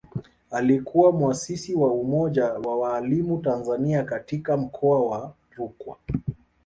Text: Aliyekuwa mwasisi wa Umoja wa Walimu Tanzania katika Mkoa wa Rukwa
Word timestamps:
Aliyekuwa 0.51 1.11
mwasisi 1.11 1.75
wa 1.75 1.93
Umoja 1.93 2.45
wa 2.45 2.77
Walimu 2.79 3.37
Tanzania 3.37 4.03
katika 4.03 4.57
Mkoa 4.57 4.99
wa 5.09 5.33
Rukwa 5.55 5.97